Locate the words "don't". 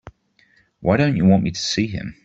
0.97-1.15